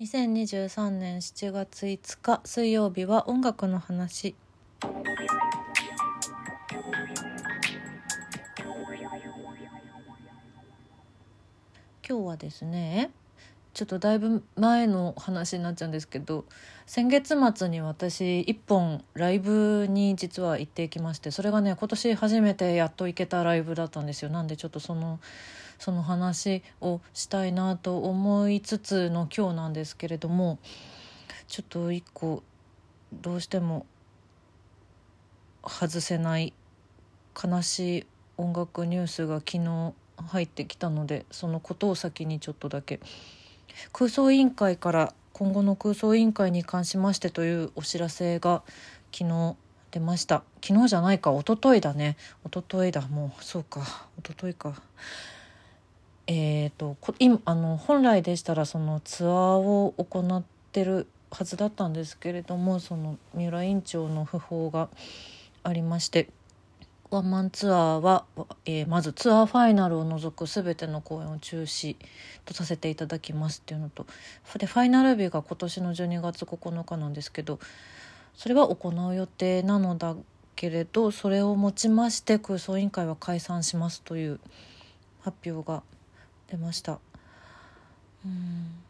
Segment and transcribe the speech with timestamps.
[0.00, 4.36] 2023年7月5日水曜日は音楽の話
[4.80, 4.92] 今
[12.06, 13.10] 日はですね
[13.78, 16.44] ちょっとだいぶ前の話になっちゃうんですけど
[16.84, 24.30] 先月末に私一本ライブに実は行ってきましてそれがね今年初めてやっと行けたライブだったんですよ。
[24.32, 25.20] なんでちょっとその
[25.78, 30.58] その話をしたいなと思いつつの今日なんですけれども
[31.46, 32.42] ちょっと一個
[33.12, 33.86] どうしても
[35.64, 36.52] 外せない
[37.40, 38.06] 悲しい
[38.38, 42.98] 音楽ニュースが昨日入ってきたのでそのことを先にちょっとだけ
[43.92, 48.62] 空想委員会から今後の空想委員会に関しましてというお知らせが
[49.12, 49.56] 昨日
[49.90, 50.42] 出ました。
[50.62, 51.32] 昨日じゃないか。
[51.32, 52.16] 一昨日だね。
[52.46, 53.02] 一昨日だ。
[53.02, 53.80] もうそうか。
[54.18, 54.74] 一昨日か。
[56.26, 64.88] えーと、と今あの本来でしたらそのツアーを行ってるはずだったんですけれどもその三浦院長の訃報が
[65.62, 66.28] ありまして
[67.10, 68.26] ワンマンツアーは、
[68.66, 71.96] えー、まずツアーファイナルを除く全ての公演を中止
[72.44, 74.06] とさせていただきますっていうのと
[74.58, 77.58] でファイナル日が今年の12月9日なんですけど
[78.34, 80.16] それは行う予定なのだ
[80.54, 84.38] けれどそれをもちまして空想委員会は解散しますという
[85.22, 85.82] 発表が
[86.50, 86.98] 出ました。
[88.24, 88.84] うん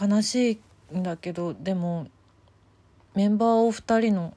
[0.00, 0.60] 悲し
[0.92, 2.08] いんだけどでも
[3.14, 4.34] メンバーを2人の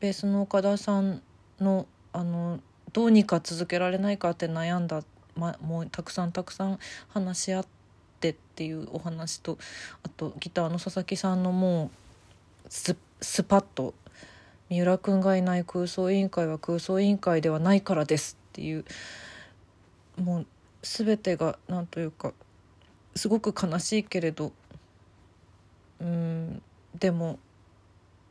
[0.00, 1.22] ベースの岡田さん
[1.60, 2.60] のあの
[2.92, 5.02] どうにか続けられないかって悩んだ、
[5.34, 7.66] ま、もうたくさんたくさん話し合っ
[8.20, 9.58] てっていうお話と
[10.02, 11.90] あとギターの佐々木さんのも
[12.64, 13.94] うススパッと
[14.70, 18.84] 「三浦君がいない空想委員会は空想委員会ではないからです」っていう
[20.18, 20.46] もう
[20.82, 22.32] 全てが何というか
[23.14, 24.52] すごく悲しいけれど
[26.00, 26.62] うん
[26.98, 27.38] でも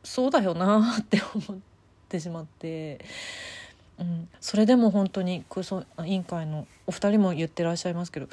[0.02, 1.75] そうだよなって思って。
[2.06, 3.04] ってしまって、
[3.98, 8.28] うん、それでも本当に空想委員会のお二人も言ってらっしゃいますけど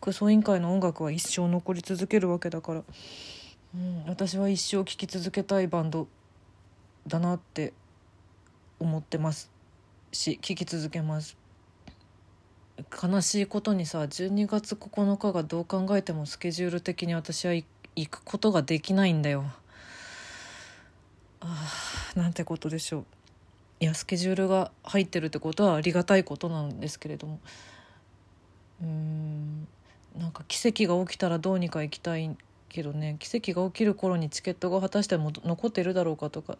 [0.00, 2.82] 空想委員会の音楽は一生残り続けるわけだから、
[3.74, 6.08] うん、私は一生聴き続けたいバンド
[7.06, 7.74] だなって
[8.80, 9.50] 思ってます
[10.10, 11.36] し聴き続けます。
[13.02, 17.64] 悲しいことにさ12月9日がどう考えてもスケジュール的に私は行
[18.08, 19.44] くことができないんだよ。
[21.40, 21.72] あ
[22.16, 23.17] あなんてことでしょう。
[23.80, 27.40] いやスケジュールが入ってるってことはありがたいことなんですけれども。
[28.82, 29.66] うん
[30.16, 32.36] なんか奇跡が起きたらどうにか行きたい
[32.68, 33.16] けどね。
[33.18, 36.58] 奇跡が起きる頃にチケットが果たしても残ってるだろうかとか、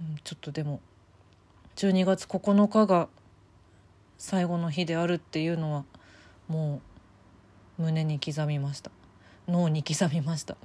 [0.00, 0.80] うん、ちょっとでも
[1.76, 3.08] 12月9日が
[4.18, 5.84] 最後の日であるっていうのは
[6.48, 6.80] も
[7.78, 8.90] う胸に刻みました。
[9.46, 10.56] 脳に刻みました。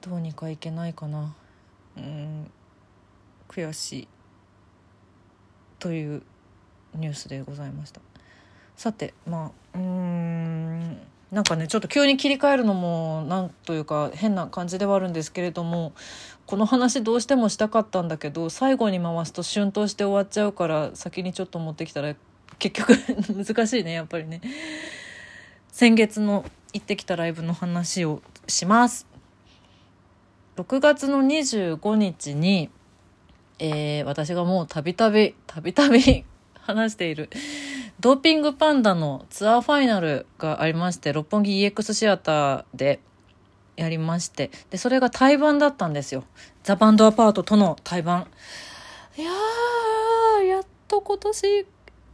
[0.00, 1.34] どうにかいけないかな。
[1.96, 2.50] うん
[3.48, 4.08] 悔しい。
[5.78, 6.22] という
[6.94, 8.00] ニュースでございました。
[8.76, 10.98] さてまあうん
[11.32, 15.92] なんかねちょっと急に切り替えるのもなんというか変な感じではあるんですけれども
[16.46, 22.14] この話どうしてもしたかったんだけど最後に回すと春闘して終わっちゃうから先にちょっと持ってきたら
[22.58, 22.94] 結局
[23.34, 24.40] 難しいねやっぱりね。
[25.72, 29.06] 先月の行ってきたライブの話をします。
[30.56, 32.70] 6月の25日に
[33.58, 36.24] えー、私がもうたびたび、たびたび
[36.60, 37.30] 話している、
[38.00, 43.00] ドーピングパンダのツアーファイナルがありまして、六本木 EX シアターで
[43.76, 46.24] やりまして、で、それが対バンだったんですよ。
[46.62, 48.26] ザ・バンドアパートとの対バン。
[49.16, 51.66] いやー、やっと今年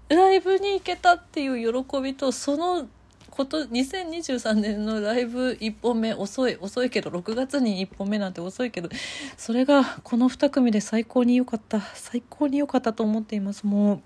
[0.09, 2.87] ライブに行けたっていう喜びと、その
[3.33, 8.91] こと2023年のライブ1本目遅い遅いけど6月に1本目なんて遅いけど
[9.39, 13.67] それがこの2組で最高に良かった最高に良かったと思っています。
[13.67, 14.03] も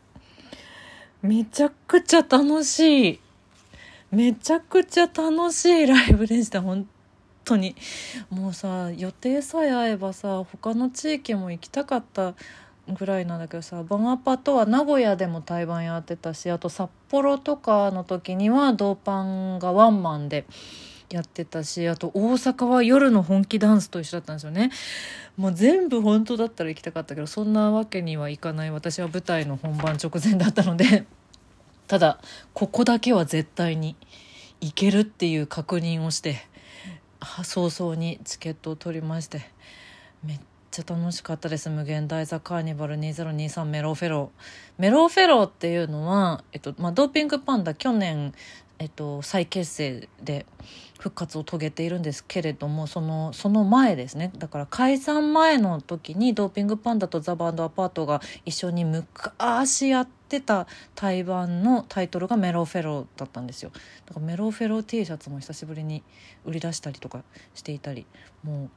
[1.22, 3.20] うめちゃくちゃ楽しい。
[4.12, 6.86] めちゃくちゃ楽しいライブでした本
[7.44, 7.74] 当に。
[8.30, 12.34] もうさ予定さえ合えばさ他の地域も行きたかった。
[12.88, 20.46] ぐらいなんだけどさバンアパとは名古屋でも対バンやってたしあと札幌とかの時にはドーパンがワンマンで
[21.10, 24.70] やってたしあと大阪は夜の本気ダンスと一緒だったんですよね。
[25.36, 28.70] もう全部本当だったら行きたかったけどそんなわけにはいかない。
[28.70, 31.06] 私は舞台の本番直前だったので。
[31.86, 32.18] ただ
[32.52, 33.94] ここだけは絶対に
[34.60, 36.44] 行けるっていう確認をして
[37.44, 39.48] 早々にチケットを取りまして
[40.24, 41.70] めっちゃちゃ楽しかったです。
[41.70, 44.42] 無限大座カーニバル2023メロフェロー。
[44.76, 48.34] メロフェローっていうのは、えっとまあ、ドーピングパンダ去年
[48.78, 50.44] えっと、再結成で
[50.98, 54.30] 復活を遂げているんですけれどもそのその前ですね。
[54.36, 63.70] だから解散前の時にドーピングパンダとザ・バンドアパートが一緒に昔やってた対バンのタイトルがメロフェローだったんですよ。
[64.04, 66.02] だからメロフェロー T シャツも久しぶりに
[66.44, 67.22] 売り出したりとか
[67.54, 68.04] していたり
[68.42, 68.70] もう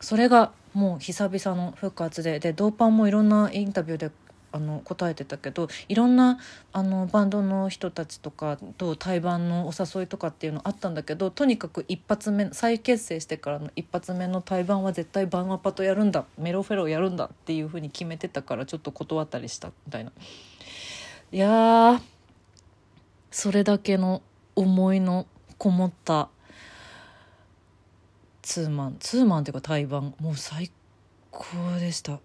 [0.00, 4.10] それがもう久々の復活ででドーパンもいろんなインタビューで
[4.54, 6.38] あの答えてたけどいろんな
[6.72, 20.12] あのバンドの人たちとかと対バンのお誘いとかっていうのあったんだけどとにかく一発目再結成してからの一発目の対バンは絶対バンアパとやるんだメロフェロやるんだっていうふうに決めてたからちょっと断ったりしたみたいな。
[21.32, 22.00] いや
[23.32, 24.22] それだけの
[24.54, 25.26] 思いの
[25.58, 26.28] こもった
[28.44, 28.96] ツーマン。
[29.00, 30.14] ツーマンっていうか対バン。
[30.20, 30.70] もう最
[31.30, 31.46] 高
[31.80, 32.20] でした。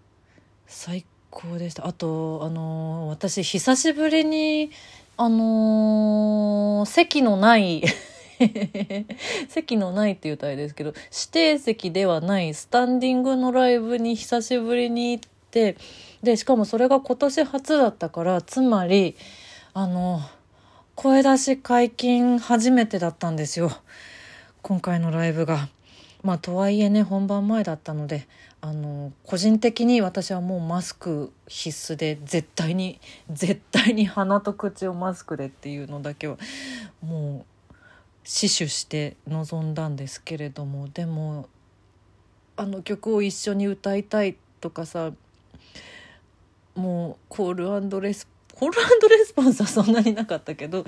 [0.66, 1.86] 最高でした。
[1.86, 4.70] あとあのー、私久しぶりに
[5.16, 7.82] あのー、席のない
[9.48, 15.76] 席のないっていう歌ですけど指定席ではないスタンディングのライブに久しぶりに行って
[16.22, 19.16] でしかもそれが今年初だったからつまり
[19.72, 20.20] あの
[20.94, 23.72] 声出し解禁初めてだったんですよ。
[24.60, 25.70] 今回のライブが。
[26.22, 28.26] まあとはいえね本番前だったので
[28.60, 33.00] あの個人的に私はもうマスク必須で絶対に
[33.30, 36.36] 絶対に鼻と口をマスクでっていうのだけは
[37.02, 37.74] もう
[38.22, 41.48] 死守して臨んだんですけれどもでも
[42.56, 45.12] あの曲を一緒に歌いたいとかさ
[46.74, 48.28] もうコールレス
[48.60, 50.84] コールレスポンスはそんなになかったけど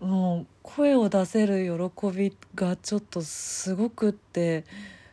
[0.00, 4.64] もう声を出せる喜びがちょっとすごくって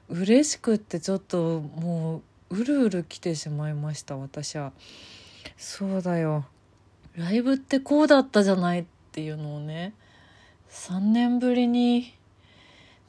[0.09, 4.71] 嬉しくってちょっともううるうる来てしまいました私は。
[5.57, 6.45] そうだよ
[7.15, 9.93] ライブってこうだったじゃないっていうのをね
[10.71, 12.15] 3年ぶりに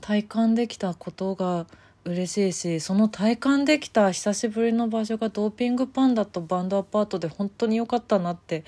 [0.03, 1.67] 体感できたことが
[2.05, 8.65] 嬉しいしその体感できた久しぶりの場所がドーピングパンダとバンドアパートで本当に良かったなって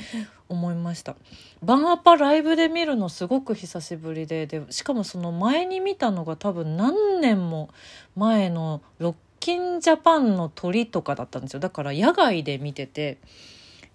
[0.48, 1.16] 思いました。
[1.62, 7.70] バンアパライブで見るのすごく久しぶりででしかもその前に見たのが多分何年も
[8.14, 11.60] 前のロッキンジャパンの鳥とかだったんですよ。
[11.60, 13.18] だから野外で見てて。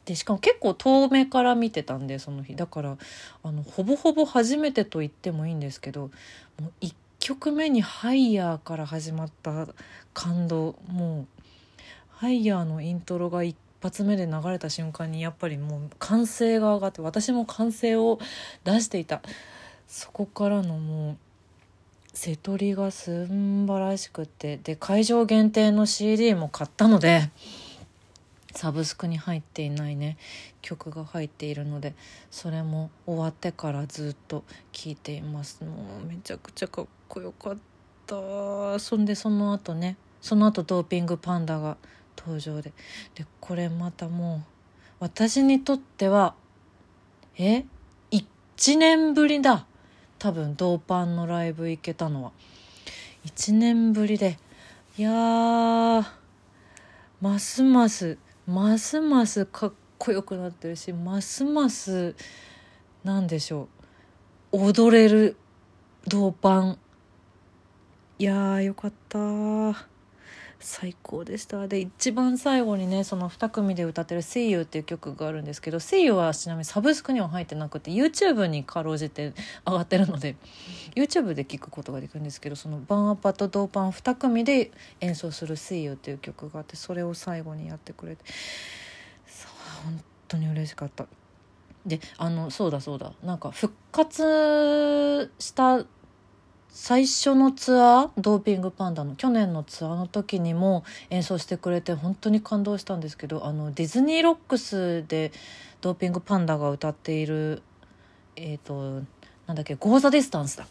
[0.05, 2.55] でしかも結構遠目から見てたんでその日。
[2.55, 2.97] だから
[3.43, 6.09] あのほぼほぼ初めてと言ってもいいんですけど
[6.59, 9.67] もう1曲目に「ハイヤー」から始まった
[10.13, 11.27] 感動もう
[12.09, 18.19] ハイヤーのイントロが一発目で流れた瞬間にやっぱりもう歓声が上がって私も歓声を
[18.63, 19.21] 出していた。
[19.87, 21.17] そこからのもう
[22.13, 27.29] 瀬戸りがすんばらしくてで会場限定の CD も買ったので
[28.53, 30.17] サブスクに入っていないね
[30.61, 31.95] 曲が入っているので
[32.29, 35.63] それも終わってからずっと聴いています。
[35.63, 37.57] もうめちゃくちゃかっこよかっ
[38.05, 38.79] た。
[38.79, 41.75] そんでその後ねその後ドーピングパンダが
[42.17, 42.71] 登場で。
[43.15, 44.41] でこれまたもう
[44.99, 46.35] 私にとっては
[47.37, 47.65] え
[48.11, 49.65] ？1年ぶりだ。
[50.19, 52.31] 多分ドーパンのライブ行けたのは。
[53.25, 54.37] 1年ぶりで。
[54.97, 55.11] いや
[57.21, 62.15] ますますますますかっこよくなってるしますます
[63.03, 63.69] なんでしょ
[64.51, 64.57] う。
[64.71, 65.37] 踊れる
[66.07, 66.77] 銅板
[68.19, 69.87] いやーよかった
[70.59, 71.69] 最高でした。
[71.69, 79.31] で一番最後にねその2組で歌ってる「SEEYU」っていう曲があるんですけど「SEEYU」はちなみにサブスクには入ってなくて YouTube にかろうじて
[79.65, 80.35] 上がってるので
[80.95, 88.25] YouTube で聴くことができるんですけどそのバンアパとドーパン2組で演奏する「SEEYU」っていう曲があってそれを最後にやってくれて。
[89.85, 91.05] 本当に嬉しかった。
[91.85, 93.13] であのそうだそうだ。
[93.23, 95.85] なんか復活した
[96.71, 105.31] 最初のツアー DOPING PANDA の去年のツアーの時にも演奏してくれて本当に感動したんですけどあの Disney Rocks で
[105.81, 107.63] DOPING PANDA が歌っている
[108.35, 109.03] えっ、ー、と
[109.47, 110.67] なんだっけ「Go the Distance」だ。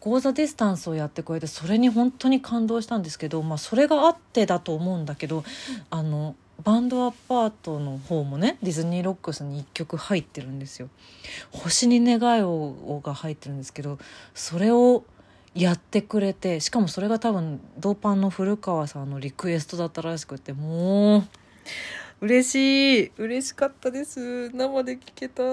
[0.00, 5.42] Go the Distance をやってくれてそれに本当に感動したんですけど、まあ、それがあってだと思うんだけど
[5.90, 10.88] あのバンドアパートの方もねディズニーロックスに1曲入ってるんですよ。
[11.50, 13.98] 星に願いをが入ってるんですけど
[14.34, 15.04] それを
[15.56, 21.24] やってくれてしかもそれが多分ドーパンの古川さんのリクエストだったらしくてもう
[22.20, 23.12] 嬉しい。
[23.18, 24.48] 嬉しかったです。
[24.50, 25.44] 生で聴けたっ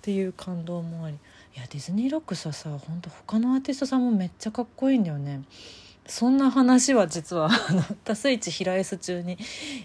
[0.00, 1.16] ていう感動もあり。
[1.56, 5.42] いやディズニーロックスはさ本当他のアーティストさんもめっちゃかっこいいんだよね。
[6.06, 7.50] そんな話は実は
[8.04, 9.36] 「タスイチ平 S」中に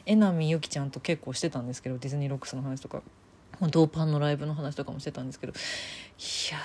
[0.05, 3.01] 榎並ゆきちゃんと結構してたんですけどディズニーロックスの話とか。
[3.71, 5.53] ドーパンのライブの話とかもしてたんですけど。
[5.53, 5.55] い
[6.51, 6.59] や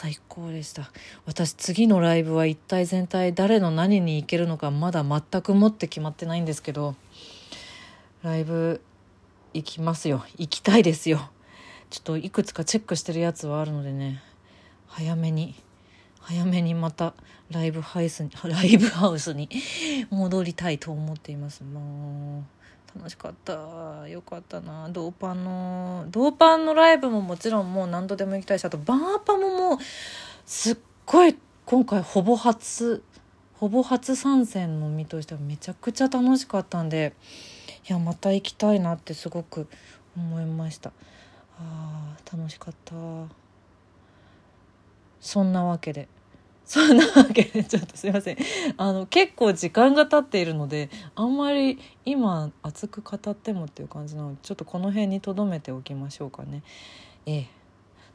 [0.00, 0.90] 最高でした。
[1.26, 6.94] 私次のライブは一体全体誰の何に行けるのかまだ全くもって決まってないんですけど
[8.22, 8.80] ライブ
[9.52, 10.24] 行きますよ。
[10.38, 11.30] 行きたいですよ。
[11.90, 14.22] ちょっといくつかチェックしてるやつはあるのでね。
[14.86, 15.54] 早めに。
[16.18, 17.12] 早めにまた
[17.50, 19.50] ライブハウスにライブハウスに
[20.08, 21.62] 戻りたいと思っています。
[21.62, 22.59] もう。
[22.96, 24.08] 楽しかった。
[24.08, 24.88] よかったな。
[24.88, 29.78] ドーパンのドーパンのライブももちろんもう何度でも行きたいしあとバーパももう
[30.46, 33.02] すっごい今回ほぼ初
[33.54, 37.12] ほぼ初参戦の身としてはめちゃくちゃ楽しかったんで
[37.88, 39.68] いやまた行きたいなってすごく
[40.16, 40.92] 思いました。
[41.58, 42.94] あ楽しかった。
[45.20, 46.08] そんなわけで。
[46.70, 48.36] そんなわけでちょっとすいません。
[48.76, 56.62] あの結構時間が経っているのであんまり今熱く語ってもっていう感じなのでちょっとこの辺にとどめておきましょうかね。
[57.26, 57.48] ええ。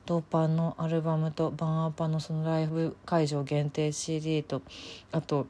[0.06, 4.62] ドーパンのアルバムとバンアーパのそのライブ会場限定 CD と
[5.12, 5.48] あと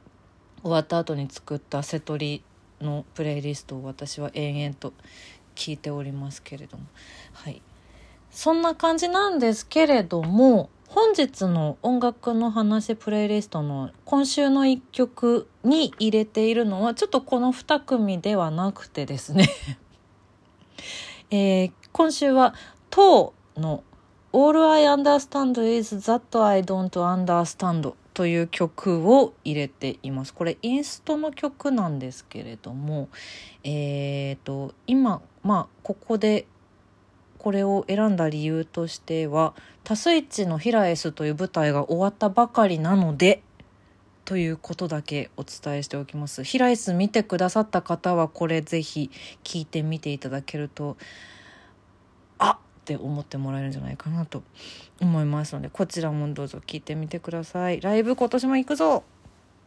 [0.62, 2.42] 終わった後に作った瀬戸り
[2.80, 4.92] のプレイリストを私は延々と
[5.54, 6.82] 聞いておりますけれども。
[7.34, 7.62] はい。
[8.32, 19.48] そんな感じなんですけれども本日の音楽の話プレイリストの今週の一曲に入れているのはちょっとこの2組ではなくてですね
[21.30, 22.54] えー、今週は
[22.90, 23.82] TOE の
[24.32, 30.32] All I Understand is That I Don't Understand という曲を入れています。
[30.32, 33.08] これインストの曲なんですけれども、
[33.62, 36.46] えっ、ー、と、今、まあ、ここで
[37.46, 43.40] これを選んだ理由としては「タスイッチのヒラエス」という舞台が終わったばかりなので
[44.24, 46.42] ということだけお伝えしておきます。
[46.42, 49.12] ヒラエス見てくださった方はこれぜひ
[49.44, 50.96] 聞いてみていただけると
[52.38, 54.42] あって思ってもらえるんじゃないかなと
[55.00, 57.80] 思いますのでこちらもどうぞ聞いてみてください。
[57.80, 59.04] ライブ今年も行くぞ